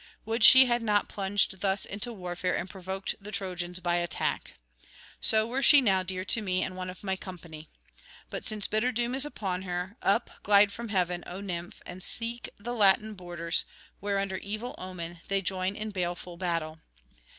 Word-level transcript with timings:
Would 0.25 0.43
she 0.43 0.65
had 0.65 0.81
not 0.81 1.07
plunged 1.09 1.59
thus 1.61 1.85
into 1.85 2.11
warfare 2.11 2.57
and 2.57 2.67
provoked 2.67 3.13
the 3.21 3.31
Trojans 3.31 3.79
by 3.79 3.97
attack! 3.97 4.53
so 5.19 5.45
were 5.45 5.61
she 5.61 5.79
now 5.79 6.01
dear 6.01 6.25
to 6.25 6.41
me 6.41 6.63
and 6.63 6.75
one 6.75 6.89
of 6.89 7.03
my 7.03 7.15
[587 7.15 7.19
620]company. 7.19 7.67
But 8.31 8.43
since 8.43 8.65
bitter 8.67 8.91
doom 8.91 9.13
is 9.13 9.27
upon 9.27 9.61
her, 9.61 9.97
up, 10.01 10.31
glide 10.41 10.71
from 10.71 10.89
heaven, 10.89 11.23
O 11.27 11.39
Nymph, 11.39 11.83
and 11.85 12.01
seek 12.03 12.49
the 12.57 12.73
Latin 12.73 13.13
borders, 13.13 13.63
where 13.99 14.17
under 14.17 14.37
evil 14.37 14.73
omen 14.79 15.19
they 15.27 15.39
join 15.39 15.75
in 15.75 15.91
baleful 15.91 16.35
battle. 16.35 16.79